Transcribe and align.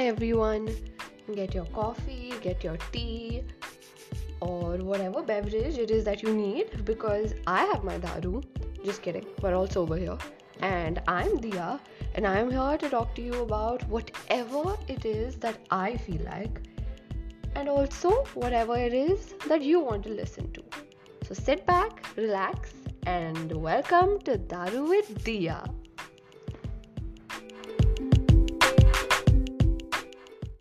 Hi 0.00 0.06
everyone. 0.06 0.74
Get 1.34 1.54
your 1.54 1.66
coffee, 1.66 2.32
get 2.40 2.64
your 2.64 2.78
tea, 2.90 3.44
or 4.40 4.78
whatever 4.78 5.20
beverage 5.20 5.76
it 5.78 5.90
is 5.90 6.04
that 6.04 6.22
you 6.22 6.32
need 6.34 6.86
because 6.86 7.34
I 7.46 7.66
have 7.66 7.84
my 7.84 7.98
daru. 7.98 8.40
Just 8.82 9.02
kidding, 9.02 9.26
we're 9.42 9.54
all 9.54 9.66
sober 9.68 9.98
here. 9.98 10.16
And 10.60 11.02
I'm 11.06 11.36
Dia, 11.36 11.78
and 12.14 12.26
I'm 12.26 12.50
here 12.50 12.78
to 12.78 12.88
talk 12.88 13.14
to 13.16 13.20
you 13.20 13.42
about 13.42 13.86
whatever 13.90 14.78
it 14.88 15.04
is 15.04 15.36
that 15.40 15.58
I 15.70 15.98
feel 15.98 16.22
like, 16.22 16.62
and 17.54 17.68
also 17.68 18.24
whatever 18.32 18.78
it 18.78 18.94
is 18.94 19.34
that 19.48 19.60
you 19.60 19.80
want 19.80 20.04
to 20.04 20.08
listen 20.08 20.50
to. 20.52 20.62
So 21.28 21.34
sit 21.34 21.66
back, 21.66 22.06
relax, 22.16 22.72
and 23.04 23.52
welcome 23.52 24.18
to 24.20 24.38
Daru 24.38 24.88
with 24.88 25.22
Dia. 25.24 25.62